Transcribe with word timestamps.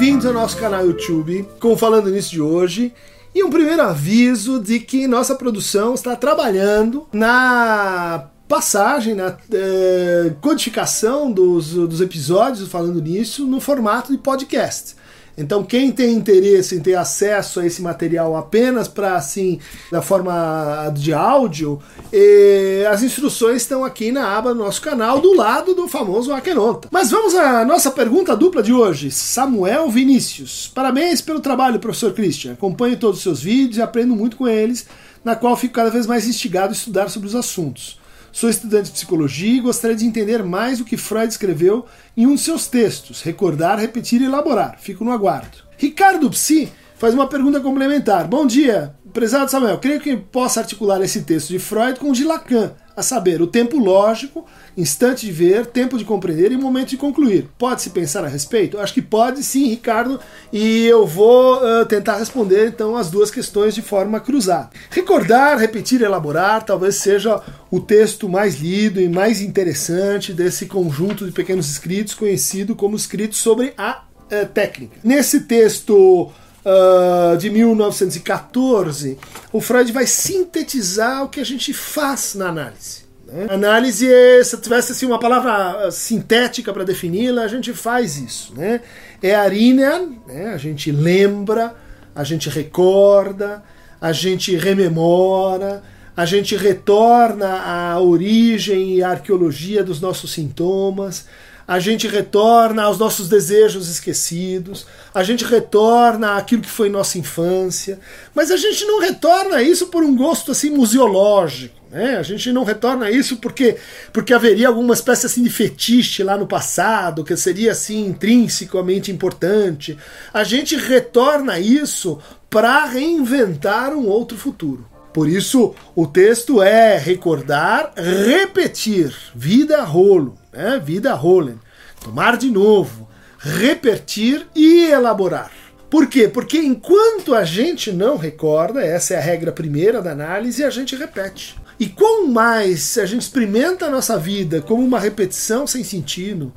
bem-vindos 0.00 0.24
ao 0.24 0.32
nosso 0.32 0.56
canal 0.56 0.86
YouTube 0.86 1.46
com 1.60 1.76
Falando 1.76 2.08
Nisso 2.08 2.30
de 2.30 2.40
hoje. 2.40 2.90
E 3.34 3.44
um 3.44 3.50
primeiro 3.50 3.82
aviso 3.82 4.58
de 4.58 4.80
que 4.80 5.06
nossa 5.06 5.34
produção 5.34 5.92
está 5.92 6.16
trabalhando 6.16 7.06
na 7.12 8.30
passagem, 8.48 9.14
na 9.14 9.36
eh, 9.52 10.32
codificação 10.40 11.30
dos, 11.30 11.74
dos 11.74 12.00
episódios 12.00 12.66
falando 12.70 12.98
nisso 13.02 13.44
no 13.44 13.60
formato 13.60 14.10
de 14.10 14.16
podcast. 14.16 14.96
Então, 15.40 15.64
quem 15.64 15.90
tem 15.90 16.12
interesse 16.12 16.76
em 16.76 16.80
ter 16.80 16.94
acesso 16.94 17.60
a 17.60 17.66
esse 17.66 17.80
material 17.80 18.36
apenas 18.36 18.86
para 18.86 19.16
assim, 19.16 19.58
da 19.90 20.02
forma 20.02 20.92
de 20.94 21.14
áudio, 21.14 21.80
eh, 22.12 22.86
as 22.90 23.02
instruções 23.02 23.62
estão 23.62 23.82
aqui 23.82 24.12
na 24.12 24.36
aba 24.36 24.52
do 24.52 24.60
nosso 24.60 24.82
canal, 24.82 25.18
do 25.18 25.34
lado 25.34 25.74
do 25.74 25.88
famoso 25.88 26.32
Akenonta. 26.32 26.88
Mas 26.90 27.10
vamos 27.10 27.34
à 27.34 27.64
nossa 27.64 27.90
pergunta 27.90 28.36
dupla 28.36 28.62
de 28.62 28.72
hoje. 28.72 29.10
Samuel 29.10 29.88
Vinícius. 29.88 30.70
Parabéns 30.74 31.22
pelo 31.22 31.40
trabalho, 31.40 31.80
professor 31.80 32.12
Christian. 32.12 32.52
Acompanho 32.52 32.98
todos 32.98 33.16
os 33.16 33.22
seus 33.22 33.42
vídeos 33.42 33.78
e 33.78 33.82
aprendo 33.82 34.14
muito 34.14 34.36
com 34.36 34.46
eles, 34.46 34.86
na 35.24 35.34
qual 35.34 35.56
fico 35.56 35.72
cada 35.72 35.90
vez 35.90 36.06
mais 36.06 36.28
instigado 36.28 36.68
a 36.68 36.72
estudar 36.72 37.08
sobre 37.08 37.28
os 37.28 37.34
assuntos. 37.34 37.99
Sou 38.32 38.48
estudante 38.48 38.86
de 38.86 38.92
psicologia 38.92 39.56
e 39.56 39.60
gostaria 39.60 39.96
de 39.96 40.06
entender 40.06 40.42
mais 40.42 40.80
o 40.80 40.84
que 40.84 40.96
Freud 40.96 41.28
escreveu 41.28 41.86
em 42.16 42.26
um 42.26 42.34
de 42.34 42.40
seus 42.40 42.66
textos, 42.66 43.22
recordar, 43.22 43.78
repetir 43.78 44.20
e 44.20 44.24
elaborar. 44.24 44.78
Fico 44.80 45.04
no 45.04 45.12
aguardo. 45.12 45.58
Ricardo 45.76 46.30
Psi 46.30 46.72
faz 46.96 47.14
uma 47.14 47.26
pergunta 47.26 47.60
complementar. 47.60 48.28
Bom 48.28 48.46
dia, 48.46 48.94
prezado 49.12 49.50
Samuel. 49.50 49.78
Creio 49.78 50.00
que 50.00 50.16
possa 50.16 50.60
articular 50.60 51.00
esse 51.00 51.22
texto 51.22 51.48
de 51.48 51.58
Freud 51.58 51.98
com 51.98 52.10
o 52.10 52.14
de 52.14 52.24
Lacan, 52.24 52.72
a 53.00 53.02
saber, 53.02 53.42
o 53.42 53.46
tempo 53.46 53.78
lógico, 53.78 54.46
instante 54.76 55.26
de 55.26 55.32
ver, 55.32 55.66
tempo 55.66 55.98
de 55.98 56.04
compreender 56.04 56.52
e 56.52 56.56
momento 56.56 56.90
de 56.90 56.96
concluir. 56.96 57.48
Pode-se 57.58 57.90
pensar 57.90 58.24
a 58.24 58.28
respeito? 58.28 58.78
Acho 58.78 58.94
que 58.94 59.02
pode 59.02 59.42
sim, 59.42 59.68
Ricardo, 59.68 60.20
e 60.52 60.86
eu 60.86 61.06
vou 61.06 61.56
uh, 61.56 61.84
tentar 61.86 62.16
responder 62.16 62.68
então 62.68 62.96
as 62.96 63.10
duas 63.10 63.30
questões 63.30 63.74
de 63.74 63.82
forma 63.82 64.20
cruzada. 64.20 64.70
Recordar, 64.90 65.58
repetir, 65.58 66.00
elaborar 66.02 66.64
talvez 66.64 66.96
seja 66.96 67.42
o 67.70 67.80
texto 67.80 68.28
mais 68.28 68.60
lido 68.60 69.00
e 69.00 69.08
mais 69.08 69.40
interessante 69.40 70.32
desse 70.32 70.66
conjunto 70.66 71.26
de 71.26 71.32
pequenos 71.32 71.70
escritos 71.70 72.14
conhecido 72.14 72.76
como 72.76 72.96
escritos 72.96 73.38
sobre 73.38 73.72
a 73.76 74.02
uh, 74.02 74.46
técnica. 74.52 74.96
Nesse 75.02 75.40
texto 75.40 76.30
Uh, 76.62 77.38
de 77.38 77.48
1914, 77.48 79.18
o 79.50 79.60
Freud 79.60 79.90
vai 79.92 80.06
sintetizar 80.06 81.24
o 81.24 81.28
que 81.28 81.40
a 81.40 81.44
gente 81.44 81.72
faz 81.72 82.34
na 82.34 82.48
análise. 82.48 83.04
Né? 83.26 83.46
Análise, 83.48 84.06
se 84.44 84.56
tivesse 84.58 84.92
assim, 84.92 85.06
uma 85.06 85.18
palavra 85.18 85.86
ah, 85.86 85.90
sintética 85.90 86.72
para 86.72 86.84
defini-la, 86.84 87.42
a 87.42 87.48
gente 87.48 87.72
faz 87.72 88.18
isso. 88.18 88.52
Né? 88.54 88.80
É 89.22 89.34
a 89.34 89.48
né? 89.48 90.52
a 90.52 90.58
gente 90.58 90.90
lembra, 90.90 91.74
a 92.14 92.24
gente 92.24 92.48
recorda, 92.50 93.62
a 94.00 94.12
gente 94.12 94.56
rememora, 94.56 95.82
a 96.16 96.26
gente 96.26 96.56
retorna 96.56 97.48
à 97.48 98.00
origem 98.00 98.96
e 98.96 99.02
à 99.02 99.10
arqueologia 99.10 99.84
dos 99.84 100.00
nossos 100.00 100.32
sintomas, 100.32 101.26
a 101.70 101.78
gente 101.78 102.08
retorna 102.08 102.82
aos 102.82 102.98
nossos 102.98 103.28
desejos 103.28 103.88
esquecidos, 103.88 104.88
a 105.14 105.22
gente 105.22 105.44
retorna 105.44 106.36
àquilo 106.36 106.62
que 106.62 106.68
foi 106.68 106.88
nossa 106.88 107.16
infância, 107.16 108.00
mas 108.34 108.50
a 108.50 108.56
gente 108.56 108.84
não 108.86 108.98
retorna 108.98 109.62
isso 109.62 109.86
por 109.86 110.02
um 110.02 110.16
gosto 110.16 110.50
assim 110.50 110.70
museológico. 110.70 111.76
Né? 111.88 112.16
A 112.16 112.24
gente 112.24 112.50
não 112.50 112.64
retorna 112.64 113.08
isso 113.08 113.36
porque, 113.36 113.76
porque 114.12 114.34
haveria 114.34 114.66
alguma 114.66 114.94
espécie 114.94 115.26
assim 115.26 115.44
de 115.44 115.50
fetiche 115.50 116.24
lá 116.24 116.36
no 116.36 116.44
passado, 116.44 117.22
que 117.22 117.36
seria 117.36 117.70
assim 117.70 118.04
intrinsecamente 118.04 119.12
importante. 119.12 119.96
A 120.34 120.42
gente 120.42 120.74
retorna 120.74 121.60
isso 121.60 122.18
para 122.50 122.84
reinventar 122.84 123.94
um 123.94 124.08
outro 124.08 124.36
futuro. 124.36 124.84
Por 125.12 125.28
isso, 125.28 125.74
o 125.94 126.06
texto 126.06 126.62
é 126.62 126.96
recordar, 126.96 127.92
repetir, 127.96 129.12
vida 129.34 129.82
rolo 129.82 130.40
né? 130.52 130.80
vida 130.82 131.14
Rollen. 131.14 131.58
Tomar 132.02 132.36
de 132.36 132.50
novo, 132.50 133.08
repetir 133.38 134.46
e 134.54 134.84
elaborar. 134.86 135.50
Por 135.88 136.06
quê? 136.06 136.28
Porque 136.28 136.58
enquanto 136.58 137.34
a 137.34 137.44
gente 137.44 137.90
não 137.90 138.16
recorda, 138.16 138.80
essa 138.80 139.14
é 139.14 139.16
a 139.18 139.20
regra 139.20 139.50
primeira 139.50 140.00
da 140.00 140.12
análise, 140.12 140.62
a 140.62 140.70
gente 140.70 140.94
repete. 140.94 141.56
E 141.78 141.86
quanto 141.86 142.28
mais 142.28 142.96
a 142.98 143.06
gente 143.06 143.22
experimenta 143.22 143.86
a 143.86 143.90
nossa 143.90 144.16
vida 144.16 144.60
como 144.60 144.84
uma 144.84 145.00
repetição 145.00 145.66
sem 145.66 145.82
sentido, 145.82 146.52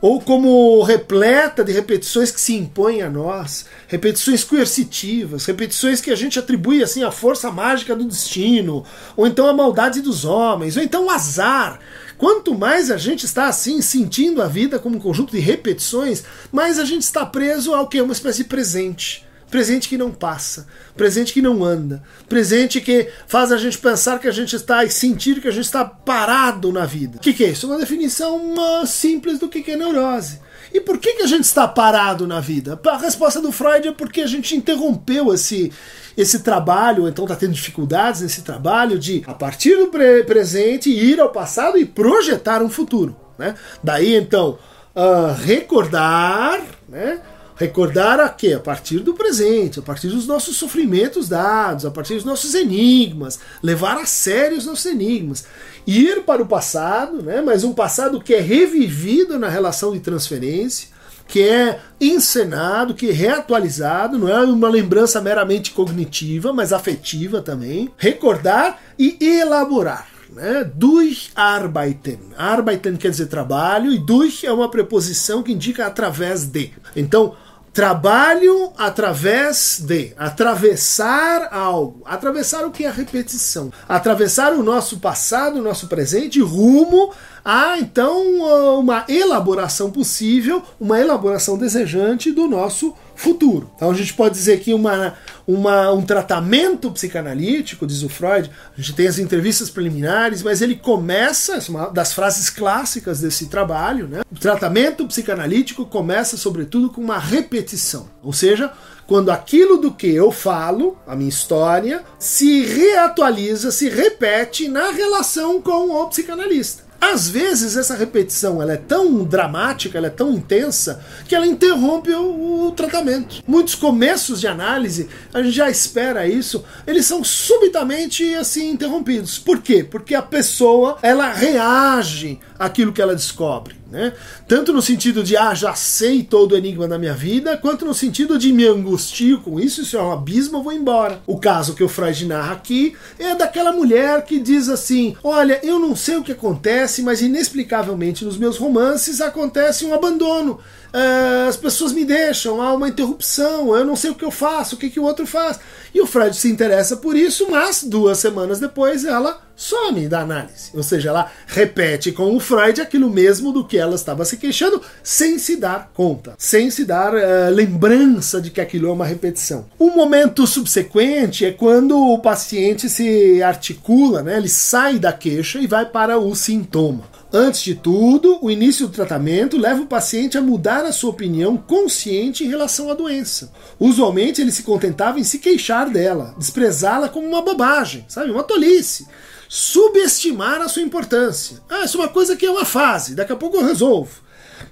ou 0.00 0.20
como 0.20 0.82
repleta 0.82 1.64
de 1.64 1.72
repetições 1.72 2.30
que 2.30 2.40
se 2.40 2.54
impõem 2.54 3.02
a 3.02 3.10
nós, 3.10 3.66
repetições 3.86 4.44
coercitivas, 4.44 5.44
repetições 5.46 6.00
que 6.00 6.10
a 6.10 6.16
gente 6.16 6.38
atribui 6.38 6.82
assim 6.82 7.02
à 7.02 7.10
força 7.10 7.50
mágica 7.50 7.94
do 7.94 8.04
destino, 8.04 8.84
ou 9.16 9.26
então 9.26 9.46
à 9.46 9.52
maldade 9.52 10.00
dos 10.00 10.24
homens, 10.24 10.76
ou 10.76 10.82
então 10.82 11.06
o 11.06 11.10
azar. 11.10 11.80
Quanto 12.16 12.56
mais 12.56 12.90
a 12.90 12.96
gente 12.96 13.24
está 13.24 13.46
assim 13.46 13.80
sentindo 13.80 14.42
a 14.42 14.48
vida 14.48 14.78
como 14.78 14.96
um 14.96 15.00
conjunto 15.00 15.32
de 15.32 15.38
repetições, 15.38 16.24
mais 16.50 16.78
a 16.78 16.84
gente 16.84 17.02
está 17.02 17.24
preso 17.24 17.74
ao 17.74 17.88
que 17.88 17.98
é 17.98 18.02
uma 18.02 18.12
espécie 18.12 18.42
de 18.42 18.48
presente 18.48 19.27
presente 19.50 19.88
que 19.88 19.98
não 19.98 20.12
passa, 20.12 20.66
presente 20.96 21.32
que 21.32 21.42
não 21.42 21.64
anda, 21.64 22.02
presente 22.28 22.80
que 22.80 23.08
faz 23.26 23.50
a 23.50 23.56
gente 23.56 23.78
pensar 23.78 24.18
que 24.18 24.28
a 24.28 24.32
gente 24.32 24.54
está 24.54 24.84
e 24.84 24.90
sentir 24.90 25.40
que 25.40 25.48
a 25.48 25.52
gente 25.52 25.64
está 25.64 25.84
parado 25.84 26.72
na 26.72 26.84
vida. 26.84 27.16
O 27.16 27.20
que, 27.20 27.32
que, 27.32 27.44
é 27.44 27.50
isso? 27.50 27.66
Uma 27.66 27.78
definição 27.78 28.54
simples 28.86 29.38
do 29.38 29.48
que, 29.48 29.62
que 29.62 29.72
é 29.72 29.76
neurose. 29.76 30.40
E 30.72 30.80
por 30.80 30.98
que, 30.98 31.14
que 31.14 31.22
a 31.22 31.26
gente 31.26 31.44
está 31.44 31.66
parado 31.66 32.26
na 32.26 32.40
vida? 32.40 32.78
A 32.86 32.96
resposta 32.98 33.40
do 33.40 33.50
Freud 33.50 33.88
é 33.88 33.92
porque 33.92 34.20
a 34.20 34.26
gente 34.26 34.54
interrompeu 34.54 35.32
esse, 35.32 35.72
esse 36.16 36.40
trabalho, 36.40 37.08
então 37.08 37.24
está 37.24 37.36
tendo 37.36 37.52
dificuldades 37.52 38.20
nesse 38.20 38.42
trabalho 38.42 38.98
de, 38.98 39.22
a 39.26 39.32
partir 39.32 39.76
do 39.76 39.88
pre 39.88 40.24
presente, 40.24 40.90
ir 40.90 41.20
ao 41.20 41.30
passado 41.30 41.78
e 41.78 41.86
projetar 41.86 42.62
um 42.62 42.68
futuro. 42.68 43.16
Né? 43.38 43.54
Daí 43.82 44.14
então, 44.14 44.58
uh, 44.94 45.32
recordar, 45.42 46.60
né? 46.88 47.20
Recordar 47.58 48.20
a 48.20 48.28
quê? 48.28 48.52
A 48.52 48.60
partir 48.60 49.00
do 49.00 49.14
presente, 49.14 49.80
a 49.80 49.82
partir 49.82 50.06
dos 50.06 50.28
nossos 50.28 50.56
sofrimentos 50.56 51.28
dados, 51.28 51.84
a 51.84 51.90
partir 51.90 52.14
dos 52.14 52.24
nossos 52.24 52.54
enigmas, 52.54 53.40
levar 53.60 53.98
a 53.98 54.06
sério 54.06 54.56
os 54.56 54.64
nossos 54.64 54.86
enigmas. 54.86 55.44
Ir 55.84 56.22
para 56.22 56.40
o 56.40 56.46
passado, 56.46 57.20
né? 57.20 57.42
mas 57.42 57.64
um 57.64 57.72
passado 57.72 58.20
que 58.20 58.32
é 58.32 58.40
revivido 58.40 59.40
na 59.40 59.48
relação 59.48 59.92
de 59.92 59.98
transferência, 59.98 60.88
que 61.26 61.42
é 61.42 61.80
encenado, 62.00 62.94
que 62.94 63.10
é 63.10 63.12
reatualizado, 63.12 64.16
não 64.16 64.28
é 64.28 64.40
uma 64.44 64.68
lembrança 64.68 65.20
meramente 65.20 65.72
cognitiva, 65.72 66.52
mas 66.52 66.72
afetiva 66.72 67.42
também. 67.42 67.90
Recordar 67.96 68.80
e 68.96 69.18
elaborar. 69.20 70.06
Né? 70.30 70.70
Durcharbeiten. 70.74 72.20
Arbeiten 72.36 72.96
quer 72.96 73.10
dizer 73.10 73.26
trabalho 73.26 73.90
e 73.90 73.98
durch 73.98 74.46
é 74.46 74.52
uma 74.52 74.70
preposição 74.70 75.42
que 75.42 75.52
indica 75.52 75.86
através 75.86 76.44
de. 76.44 76.70
Então, 76.94 77.34
Trabalho 77.78 78.72
através 78.76 79.78
de 79.78 80.12
atravessar 80.18 81.48
algo. 81.52 82.02
Atravessar 82.04 82.66
o 82.66 82.72
que 82.72 82.84
é 82.84 82.88
a 82.88 82.92
repetição. 82.92 83.72
Atravessar 83.88 84.52
o 84.52 84.64
nosso 84.64 84.98
passado, 84.98 85.60
o 85.60 85.62
nosso 85.62 85.86
presente, 85.86 86.40
rumo 86.40 87.14
a 87.48 87.78
então 87.78 88.78
uma 88.78 89.06
elaboração 89.08 89.90
possível, 89.90 90.62
uma 90.78 91.00
elaboração 91.00 91.56
desejante 91.56 92.30
do 92.30 92.46
nosso 92.46 92.94
futuro. 93.16 93.70
Então 93.74 93.90
a 93.90 93.94
gente 93.94 94.12
pode 94.12 94.34
dizer 94.34 94.60
que 94.60 94.74
uma, 94.74 95.14
uma, 95.46 95.90
um 95.90 96.02
tratamento 96.02 96.90
psicanalítico, 96.90 97.86
diz 97.86 98.02
o 98.02 98.08
Freud, 98.10 98.50
a 98.76 98.78
gente 98.78 98.92
tem 98.92 99.06
as 99.06 99.18
entrevistas 99.18 99.70
preliminares, 99.70 100.42
mas 100.42 100.60
ele 100.60 100.76
começa, 100.76 101.54
é 101.54 101.70
uma 101.70 101.86
das 101.86 102.12
frases 102.12 102.50
clássicas 102.50 103.22
desse 103.22 103.46
trabalho, 103.46 104.06
né? 104.06 104.20
O 104.30 104.38
tratamento 104.38 105.06
psicanalítico 105.06 105.86
começa, 105.86 106.36
sobretudo, 106.36 106.90
com 106.90 107.00
uma 107.00 107.18
repetição. 107.18 108.10
Ou 108.22 108.34
seja, 108.34 108.70
quando 109.06 109.30
aquilo 109.30 109.78
do 109.78 109.90
que 109.90 110.06
eu 110.06 110.30
falo, 110.30 110.98
a 111.06 111.16
minha 111.16 111.30
história, 111.30 112.04
se 112.18 112.66
reatualiza, 112.66 113.72
se 113.72 113.88
repete 113.88 114.68
na 114.68 114.90
relação 114.90 115.62
com 115.62 115.90
o 115.90 116.06
psicanalista. 116.08 116.87
Às 117.00 117.28
vezes 117.28 117.76
essa 117.76 117.94
repetição 117.94 118.60
ela 118.60 118.72
é 118.72 118.76
tão 118.76 119.24
dramática, 119.24 119.96
ela 119.96 120.08
é 120.08 120.10
tão 120.10 120.32
intensa, 120.32 121.00
que 121.28 121.34
ela 121.34 121.46
interrompe 121.46 122.10
o, 122.12 122.66
o, 122.66 122.72
tratamento. 122.72 123.42
Muitos 123.46 123.74
começos 123.74 124.40
de 124.40 124.48
análise, 124.48 125.08
a 125.32 125.42
gente 125.42 125.54
já 125.54 125.70
espera 125.70 126.26
isso, 126.26 126.64
eles 126.86 127.06
são 127.06 127.22
subitamente 127.22 128.34
assim 128.34 128.70
interrompidos. 128.70 129.38
Por 129.38 129.62
quê? 129.62 129.84
Porque 129.84 130.14
a 130.14 130.22
pessoa 130.22 130.98
ela 131.00 131.32
reage 131.32 132.40
àquilo 132.58 132.92
que 132.92 133.00
ela 133.00 133.14
descobre. 133.14 133.76
Né? 133.90 134.12
Tanto 134.46 134.70
no 134.70 134.82
sentido 134.82 135.22
de, 135.22 135.34
ah, 135.34 135.54
já 135.54 135.74
sei 135.74 136.22
todo 136.22 136.52
o 136.52 136.56
enigma 136.56 136.86
da 136.86 136.98
minha 136.98 137.14
vida, 137.14 137.56
quanto 137.56 137.86
no 137.86 137.94
sentido 137.94 138.38
de 138.38 138.52
me 138.52 138.66
angustio 138.66 139.40
com 139.40 139.58
isso, 139.58 139.80
isso 139.80 139.96
é 139.96 140.02
um 140.02 140.12
abismo, 140.12 140.58
eu 140.58 140.62
vou 140.62 140.72
embora. 140.74 141.22
O 141.26 141.38
caso 141.38 141.74
que 141.74 141.82
o 141.82 141.88
Freud 141.88 142.26
narra 142.26 142.52
aqui 142.52 142.94
é 143.18 143.34
daquela 143.34 143.72
mulher 143.72 144.24
que 144.26 144.38
diz 144.38 144.68
assim: 144.68 145.16
Olha, 145.24 145.58
eu 145.62 145.78
não 145.78 145.96
sei 145.96 146.16
o 146.16 146.22
que 146.22 146.32
acontece, 146.32 147.00
mas 147.02 147.22
inexplicavelmente 147.22 148.26
nos 148.26 148.36
meus 148.36 148.58
romances 148.58 149.22
acontece 149.22 149.86
um 149.86 149.94
abandono. 149.94 150.60
uh, 150.92 151.48
as 151.48 151.56
pessoas 151.56 151.92
me 151.92 152.04
deixam, 152.04 152.60
há 152.60 152.74
uma 152.74 152.90
interrupção, 152.90 153.74
eu 153.74 153.86
não 153.86 153.96
sei 153.96 154.10
o 154.10 154.14
que 154.14 154.24
eu 154.24 154.30
faço, 154.30 154.74
o 154.74 154.78
que, 154.78 154.90
que 154.90 155.00
o 155.00 155.04
outro 155.04 155.26
faz. 155.26 155.58
E 155.94 156.00
o 156.02 156.06
Freud 156.06 156.36
se 156.36 156.50
interessa 156.50 156.98
por 156.98 157.16
isso, 157.16 157.46
mas 157.50 157.82
duas 157.82 158.18
semanas 158.18 158.60
depois 158.60 159.06
ela 159.06 159.47
some 159.58 160.08
da 160.08 160.20
análise. 160.20 160.70
Ou 160.72 160.82
seja, 160.84 161.08
ela 161.08 161.32
repete 161.48 162.12
com 162.12 162.34
o 162.34 162.38
Freud 162.38 162.80
aquilo 162.80 163.10
mesmo 163.10 163.52
do 163.52 163.64
que 163.64 163.76
ela 163.76 163.96
estava 163.96 164.24
se 164.24 164.36
queixando, 164.36 164.80
sem 165.02 165.36
se 165.36 165.56
dar 165.56 165.90
conta, 165.92 166.34
sem 166.38 166.70
se 166.70 166.84
dar 166.84 167.12
uh, 167.12 167.52
lembrança 167.52 168.40
de 168.40 168.50
que 168.50 168.60
aquilo 168.60 168.88
é 168.88 168.92
uma 168.92 169.04
repetição. 169.04 169.66
O 169.76 169.90
momento 169.90 170.46
subsequente 170.46 171.44
é 171.44 171.50
quando 171.50 171.98
o 171.98 172.20
paciente 172.20 172.88
se 172.88 173.42
articula, 173.42 174.22
né, 174.22 174.36
ele 174.36 174.48
sai 174.48 174.98
da 174.98 175.12
queixa 175.12 175.58
e 175.58 175.66
vai 175.66 175.84
para 175.84 176.18
o 176.18 176.34
sintoma. 176.36 177.17
Antes 177.32 177.62
de 177.62 177.74
tudo, 177.74 178.38
o 178.42 178.50
início 178.50 178.86
do 178.86 178.92
tratamento 178.92 179.58
leva 179.58 179.82
o 179.82 179.86
paciente 179.86 180.38
a 180.38 180.40
mudar 180.40 180.84
a 180.86 180.92
sua 180.92 181.10
opinião 181.10 181.58
consciente 181.58 182.42
em 182.42 182.48
relação 182.48 182.90
à 182.90 182.94
doença. 182.94 183.52
Usualmente 183.78 184.40
ele 184.40 184.50
se 184.50 184.62
contentava 184.62 185.20
em 185.20 185.24
se 185.24 185.38
queixar 185.38 185.90
dela, 185.90 186.34
desprezá-la 186.38 187.08
como 187.08 187.28
uma 187.28 187.42
bobagem, 187.42 188.04
sabe, 188.08 188.30
uma 188.30 188.42
tolice 188.42 189.06
subestimar 189.48 190.60
a 190.60 190.68
sua 190.68 190.82
importância. 190.82 191.58
Ah, 191.68 191.84
isso 191.84 191.96
é 191.96 192.00
uma 192.00 192.08
coisa 192.08 192.36
que 192.36 192.44
é 192.44 192.50
uma 192.50 192.66
fase, 192.66 193.14
daqui 193.14 193.32
a 193.32 193.36
pouco 193.36 193.56
eu 193.56 193.64
resolvo. 193.64 194.27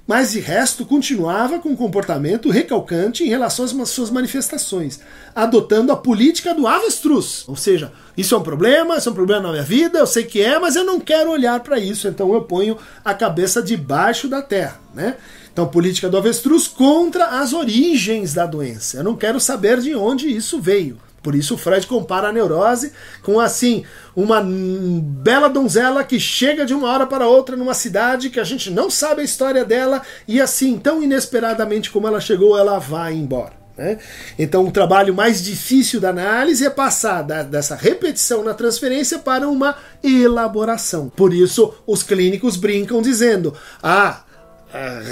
Mas 0.06 0.32
de 0.32 0.40
resto 0.40 0.84
continuava 0.84 1.58
com 1.58 1.70
um 1.70 1.76
comportamento 1.76 2.50
recalcante 2.50 3.24
em 3.24 3.28
relação 3.28 3.64
às 3.64 3.90
suas 3.90 4.10
manifestações, 4.10 5.00
adotando 5.34 5.92
a 5.92 5.96
política 5.96 6.54
do 6.54 6.66
avestruz. 6.66 7.44
Ou 7.48 7.56
seja, 7.56 7.92
isso 8.16 8.34
é 8.34 8.38
um 8.38 8.42
problema, 8.42 8.96
isso 8.96 9.08
é 9.08 9.12
um 9.12 9.14
problema 9.14 9.42
na 9.42 9.50
minha 9.50 9.62
vida, 9.62 9.98
eu 9.98 10.06
sei 10.06 10.24
que 10.24 10.40
é, 10.40 10.58
mas 10.58 10.76
eu 10.76 10.84
não 10.84 11.00
quero 11.00 11.30
olhar 11.30 11.60
para 11.60 11.78
isso, 11.78 12.08
então 12.08 12.32
eu 12.32 12.42
ponho 12.42 12.78
a 13.04 13.12
cabeça 13.14 13.62
debaixo 13.62 14.28
da 14.28 14.42
terra, 14.42 14.80
né? 14.94 15.16
Então, 15.52 15.66
política 15.66 16.10
do 16.10 16.18
avestruz 16.18 16.68
contra 16.68 17.40
as 17.40 17.54
origens 17.54 18.34
da 18.34 18.44
doença. 18.44 18.98
Eu 18.98 19.04
não 19.04 19.16
quero 19.16 19.40
saber 19.40 19.80
de 19.80 19.94
onde 19.94 20.28
isso 20.28 20.60
veio. 20.60 20.98
Por 21.26 21.34
isso 21.34 21.54
o 21.54 21.58
Freud 21.58 21.84
compara 21.88 22.28
a 22.28 22.32
neurose 22.32 22.92
com 23.20 23.40
assim 23.40 23.84
uma 24.14 24.40
bela 24.40 25.48
donzela 25.48 26.04
que 26.04 26.20
chega 26.20 26.64
de 26.64 26.72
uma 26.72 26.88
hora 26.88 27.04
para 27.04 27.26
outra 27.26 27.56
numa 27.56 27.74
cidade 27.74 28.30
que 28.30 28.38
a 28.38 28.44
gente 28.44 28.70
não 28.70 28.88
sabe 28.88 29.22
a 29.22 29.24
história 29.24 29.64
dela 29.64 30.02
e 30.28 30.40
assim 30.40 30.78
tão 30.78 31.02
inesperadamente 31.02 31.90
como 31.90 32.06
ela 32.06 32.20
chegou, 32.20 32.56
ela 32.56 32.78
vai 32.78 33.12
embora. 33.14 33.54
Né? 33.76 33.98
Então, 34.38 34.64
o 34.68 34.70
trabalho 34.70 35.12
mais 35.12 35.42
difícil 35.42 36.00
da 36.00 36.10
análise 36.10 36.64
é 36.64 36.70
passar 36.70 37.22
da, 37.22 37.42
dessa 37.42 37.74
repetição 37.74 38.44
na 38.44 38.54
transferência 38.54 39.18
para 39.18 39.48
uma 39.48 39.76
elaboração. 40.04 41.08
Por 41.08 41.34
isso, 41.34 41.74
os 41.84 42.04
clínicos 42.04 42.56
brincam 42.56 43.02
dizendo: 43.02 43.52
ah, 43.82 44.22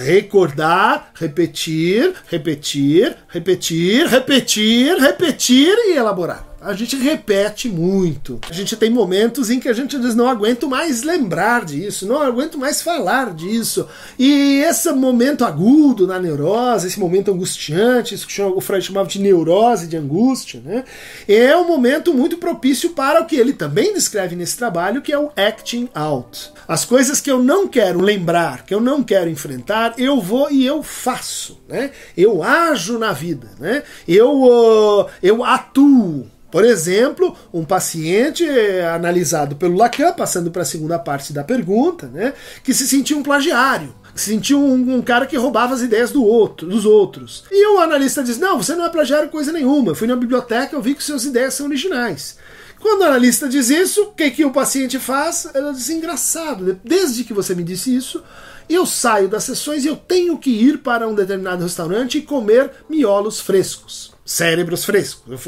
recordar, 0.05 1.11
repetir, 1.15 2.15
repetir, 2.31 3.17
repetir, 3.29 4.07
repetir, 4.07 4.97
repetir 4.99 5.75
e 5.87 5.97
elaborar 5.97 6.54
a 6.65 6.73
gente 6.73 6.97
repete 6.97 7.69
muito. 7.69 8.41
A 8.49 8.53
gente 8.53 8.75
tem 8.77 8.89
momentos 8.89 9.51
em 9.51 9.61
que 9.61 9.69
a 9.69 9.73
gente 9.73 9.99
diz: 9.99 10.15
não 10.15 10.29
aguento 10.29 10.69
mais 10.69 11.03
lembrar 11.03 11.65
disso, 11.65 12.07
não 12.07 12.23
aguento 12.23 12.59
mais 12.59 12.81
falar 12.81 13.35
disso. 13.35 13.87
E 14.19 14.63
esse 14.67 14.91
momento 14.93 15.45
agudo 15.45 16.07
na 16.07 16.19
neurose, 16.19 16.87
esse 16.87 16.99
momento 16.99 17.31
angustiante, 17.31 18.15
isso 18.15 18.27
que 18.27 18.41
o 18.41 18.61
Freud 18.61 18.85
chamava 18.85 19.09
de 19.09 19.21
neurose 19.21 19.87
de 19.87 19.97
angústia, 19.97 20.63
né? 20.65 20.85
É 21.29 21.55
um 21.57 21.67
momento 21.67 22.15
muito 22.15 22.39
propício 22.39 22.91
para 22.91 23.21
o 23.21 23.27
que 23.27 23.37
ele 23.37 23.53
também 23.53 23.93
descreve 23.93 24.35
nesse 24.35 24.57
trabalho, 24.57 25.03
que 25.03 25.13
é 25.13 25.19
o 25.19 25.31
acting 25.37 25.89
out. 25.95 26.51
As 26.67 26.85
coisas 26.85 27.21
que 27.21 27.31
eu 27.31 27.43
não 27.43 27.69
quero 27.69 28.01
lembrar, 28.01 28.65
que 28.65 28.75
eu 28.75 28.81
não 28.81 29.03
quero 29.03 29.29
enfrentar, 29.29 29.95
eu 29.99 30.21
vou 30.21 30.51
e 30.51 30.65
eu 30.65 30.83
faço, 30.83 31.61
né? 31.69 31.91
Eu 32.17 32.43
ajo 32.43 32.99
na 32.99 33.13
vida, 33.13 33.51
né? 33.61 33.83
Eu, 34.09 34.33
uh, 34.43 35.07
eu 35.23 35.45
atuo. 35.45 36.34
Por 36.55 36.65
exemplo, 36.65 37.37
um 37.53 37.65
paciente 37.65 38.49
analisado 38.95 39.57
pelo 39.57 39.77
Lacan, 39.77 40.13
passando 40.13 40.53
para 40.53 40.63
a 40.63 40.65
segunda 40.65 41.01
parte 41.01 41.33
da 41.33 41.43
pergunta, 41.43 42.07
né, 42.07 42.33
que 42.63 42.73
se 42.73 42.87
sentia 42.87 43.17
um 43.17 43.25
plagiário 43.25 43.93
que 44.15 44.21
se 44.21 44.31
sentia 44.31 44.57
um, 44.57 44.95
um, 44.95 45.03
cara 45.03 45.27
que 45.27 45.37
roubava 45.37 45.75
as 45.75 45.81
ideias 45.81 46.13
do 46.13 46.23
outro, 46.23 46.69
dos 46.69 46.87
outros. 46.87 47.43
E 47.51 47.67
o 47.75 47.81
analista 47.81 48.23
diz: 48.23 48.39
Não, 48.39 48.63
você 48.63 48.77
não 48.77 48.85
é 48.85 48.89
plagiário 48.89 49.29
coisa 49.29 49.51
nenhuma. 49.51 49.91
Eu 49.91 49.97
fui 49.97 50.07
na 50.07 50.15
biblioteca, 50.15 50.77
eu 50.77 50.81
vi 50.81 50.95
que 50.95 51.03
suas 51.03 51.25
ideias 51.25 51.55
são 51.55 51.67
originais. 51.67 52.37
Quando 52.79 53.01
o 53.01 53.05
analista 53.07 53.49
diz 53.49 53.71
isso, 53.71 54.03
o 54.03 54.13
que, 54.13 54.31
que 54.31 54.45
o 54.45 54.53
paciente 54.53 55.01
faz? 55.01 55.49
Ela 55.53 55.73
diz: 55.73 55.91
Engraçado, 55.91 56.79
desde 56.85 57.25
que 57.25 57.35
você 57.35 57.57
me 57.57 57.65
disse 57.65 57.93
isso, 57.93 58.23
eu 58.69 58.87
saio 58.87 59.27
das 59.27 59.43
sessões 59.43 59.85
e 59.85 59.89
eu 59.89 59.97
tenho 59.97 60.39
que 60.39 60.51
ir 60.51 60.79
para 60.79 61.09
um 61.09 61.15
determinado 61.17 61.65
restaurante 61.65 62.19
e 62.19 62.23
comer 62.23 62.71
miolos 62.89 63.41
frescos 63.41 64.14
cérebros 64.25 64.85
frescos, 64.85 65.41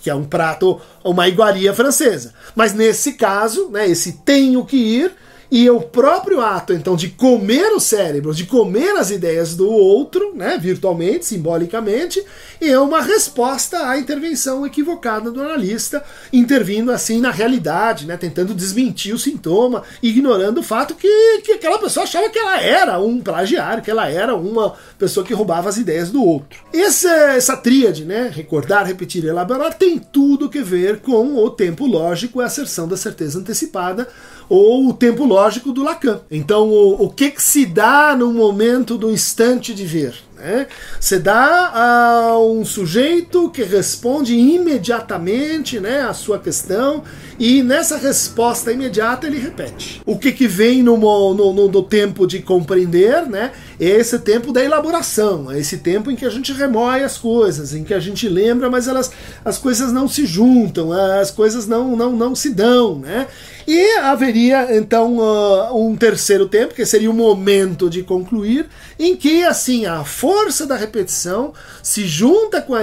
que 0.00 0.08
é 0.08 0.14
um 0.14 0.24
prato, 0.24 0.80
uma 1.02 1.28
iguaria 1.28 1.74
francesa. 1.74 2.32
Mas 2.54 2.72
nesse 2.72 3.14
caso, 3.14 3.68
né, 3.70 3.88
esse 3.88 4.12
tenho 4.24 4.64
que 4.64 4.76
ir 4.76 5.12
e 5.50 5.68
o 5.68 5.80
próprio 5.80 6.40
ato, 6.40 6.72
então, 6.72 6.94
de 6.94 7.08
comer 7.08 7.72
o 7.72 7.80
cérebro, 7.80 8.32
de 8.32 8.46
comer 8.46 8.96
as 8.96 9.10
ideias 9.10 9.56
do 9.56 9.68
outro, 9.68 10.32
né, 10.32 10.56
virtualmente, 10.56 11.26
simbolicamente, 11.26 12.24
é 12.60 12.78
uma 12.78 13.02
resposta 13.02 13.88
à 13.88 13.98
intervenção 13.98 14.64
equivocada 14.64 15.28
do 15.28 15.42
analista, 15.42 16.04
intervindo 16.32 16.92
assim 16.92 17.20
na 17.20 17.32
realidade, 17.32 18.06
né, 18.06 18.16
tentando 18.16 18.54
desmentir 18.54 19.12
o 19.12 19.18
sintoma, 19.18 19.82
ignorando 20.00 20.58
o 20.58 20.62
fato 20.62 20.94
que, 20.94 21.40
que 21.42 21.52
aquela 21.52 21.78
pessoa 21.78 22.04
achava 22.04 22.30
que 22.30 22.38
ela 22.38 22.60
era 22.60 23.00
um 23.00 23.20
plagiário, 23.20 23.82
que 23.82 23.90
ela 23.90 24.08
era 24.08 24.36
uma 24.36 24.74
pessoa 24.98 25.26
que 25.26 25.34
roubava 25.34 25.68
as 25.68 25.76
ideias 25.76 26.10
do 26.10 26.24
outro. 26.24 26.60
Essa, 26.72 27.10
essa 27.32 27.56
tríade, 27.56 28.04
né, 28.04 28.30
recordar, 28.32 28.86
repetir 28.86 29.24
e 29.24 29.28
elaborar, 29.28 29.74
tem 29.74 29.98
tudo 29.98 30.48
que 30.48 30.62
ver 30.62 31.00
com 31.00 31.34
o 31.34 31.50
tempo 31.50 31.86
lógico 31.86 32.40
a 32.40 32.44
asserção 32.44 32.86
da 32.86 32.96
certeza 32.96 33.40
antecipada, 33.40 34.06
ou 34.48 34.88
o 34.88 34.94
tempo 34.94 35.24
lógico 35.24 35.39
do 35.72 35.82
Lacan. 35.82 36.20
Então, 36.30 36.68
o, 36.68 37.04
o 37.04 37.10
que, 37.10 37.30
que 37.30 37.42
se 37.42 37.66
dá 37.66 38.14
no 38.16 38.32
momento 38.32 38.96
do 38.96 39.10
instante 39.10 39.74
de 39.74 39.84
ver? 39.84 40.14
Né? 40.40 40.66
Você 40.98 41.18
dá 41.18 41.70
a 41.74 42.38
um 42.38 42.64
sujeito 42.64 43.50
que 43.50 43.62
responde 43.62 44.34
imediatamente 44.34 45.78
né, 45.78 46.00
a 46.00 46.14
sua 46.14 46.38
questão 46.38 47.04
e 47.38 47.62
nessa 47.62 47.96
resposta 47.96 48.72
imediata 48.72 49.26
ele 49.26 49.38
repete. 49.38 50.02
O 50.04 50.18
que, 50.18 50.32
que 50.32 50.46
vem 50.46 50.82
no, 50.82 50.96
no, 50.96 51.52
no, 51.52 51.68
no 51.68 51.82
tempo 51.82 52.26
de 52.26 52.40
compreender 52.40 53.26
né, 53.26 53.52
é 53.78 53.86
esse 53.86 54.18
tempo 54.18 54.52
da 54.52 54.64
elaboração, 54.64 55.50
é 55.50 55.58
esse 55.58 55.78
tempo 55.78 56.10
em 56.10 56.16
que 56.16 56.24
a 56.24 56.30
gente 56.30 56.52
remói 56.52 57.02
as 57.02 57.18
coisas, 57.18 57.74
em 57.74 57.84
que 57.84 57.94
a 57.94 58.00
gente 58.00 58.28
lembra, 58.28 58.70
mas 58.70 58.88
elas, 58.88 59.10
as 59.44 59.58
coisas 59.58 59.92
não 59.92 60.08
se 60.08 60.26
juntam, 60.26 60.92
as 60.92 61.30
coisas 61.30 61.66
não, 61.66 61.96
não, 61.96 62.12
não 62.12 62.34
se 62.34 62.50
dão. 62.50 62.98
Né? 62.98 63.26
E 63.66 63.98
haveria 63.98 64.76
então 64.76 65.18
uh, 65.18 65.88
um 65.88 65.96
terceiro 65.96 66.48
tempo, 66.48 66.74
que 66.74 66.84
seria 66.84 67.10
o 67.10 67.14
momento 67.14 67.88
de 67.88 68.02
concluir, 68.02 68.66
em 68.98 69.14
que 69.16 69.44
assim 69.44 69.86
a 69.86 70.04
força 70.04 70.29
da 70.66 70.76
repetição 70.76 71.52
se 71.82 72.06
junta 72.06 72.62
com 72.62 72.74
a, 72.74 72.82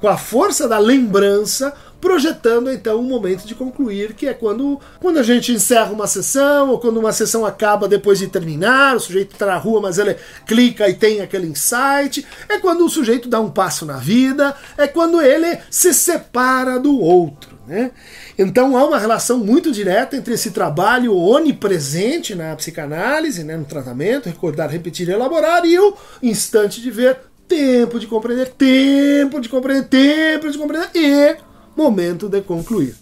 com 0.00 0.08
a 0.08 0.16
força 0.16 0.68
da 0.68 0.78
lembrança, 0.78 1.72
projetando 2.00 2.70
então 2.70 3.00
um 3.00 3.02
momento 3.02 3.44
de 3.44 3.54
concluir, 3.54 4.14
que 4.14 4.26
é 4.26 4.34
quando, 4.34 4.80
quando 5.00 5.18
a 5.18 5.22
gente 5.22 5.52
encerra 5.52 5.90
uma 5.90 6.06
sessão, 6.06 6.70
ou 6.70 6.78
quando 6.78 6.98
uma 6.98 7.12
sessão 7.12 7.44
acaba 7.44 7.88
depois 7.88 8.18
de 8.18 8.28
terminar, 8.28 8.96
o 8.96 9.00
sujeito 9.00 9.32
está 9.32 9.46
na 9.46 9.56
rua, 9.56 9.80
mas 9.80 9.98
ele 9.98 10.16
clica 10.46 10.88
e 10.88 10.94
tem 10.94 11.20
aquele 11.20 11.46
insight, 11.46 12.26
é 12.48 12.58
quando 12.58 12.84
o 12.84 12.90
sujeito 12.90 13.28
dá 13.28 13.40
um 13.40 13.50
passo 13.50 13.84
na 13.84 13.96
vida, 13.96 14.54
é 14.76 14.86
quando 14.86 15.20
ele 15.20 15.58
se 15.70 15.92
separa 15.92 16.78
do 16.78 16.98
outro. 16.98 17.57
Né? 17.68 17.90
Então 18.38 18.78
há 18.78 18.84
uma 18.84 18.98
relação 18.98 19.38
muito 19.38 19.70
direta 19.70 20.16
entre 20.16 20.32
esse 20.32 20.52
trabalho 20.52 21.14
onipresente 21.14 22.34
na 22.34 22.56
psicanálise, 22.56 23.44
né, 23.44 23.58
no 23.58 23.66
tratamento, 23.66 24.26
recordar, 24.26 24.70
repetir 24.70 25.06
e 25.06 25.12
elaborar, 25.12 25.66
e 25.66 25.78
o 25.78 25.94
instante 26.22 26.80
de 26.80 26.90
ver, 26.90 27.18
tempo 27.46 28.00
de 28.00 28.06
compreender, 28.06 28.48
tempo 28.54 29.38
de 29.38 29.50
compreender, 29.50 29.86
tempo 29.86 30.50
de 30.50 30.56
compreender 30.56 30.88
e 30.94 31.36
momento 31.76 32.26
de 32.26 32.40
concluir. 32.40 32.94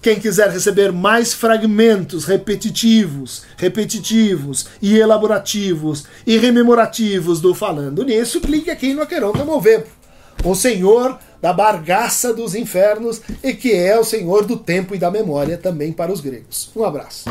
Quem 0.00 0.18
quiser 0.18 0.48
receber 0.48 0.90
mais 0.90 1.34
fragmentos 1.34 2.24
repetitivos, 2.24 3.42
repetitivos 3.58 4.68
e 4.80 4.96
elaborativos 4.96 6.04
e 6.26 6.38
rememorativos 6.38 7.42
do 7.42 7.54
Falando 7.54 8.04
Nisso, 8.04 8.40
clique 8.40 8.70
aqui 8.70 8.94
no 8.94 9.02
Aqueronta 9.02 9.44
Movemento. 9.44 9.98
O 10.44 10.54
Senhor 10.54 11.18
da 11.40 11.52
bargaça 11.52 12.32
dos 12.32 12.54
infernos 12.54 13.20
e 13.42 13.54
que 13.54 13.72
é 13.74 13.98
o 13.98 14.04
senhor 14.04 14.44
do 14.44 14.56
tempo 14.56 14.94
e 14.94 14.98
da 14.98 15.10
memória 15.10 15.56
também 15.56 15.92
para 15.92 16.12
os 16.12 16.20
gregos. 16.20 16.70
Um 16.74 16.84
abraço. 16.84 17.24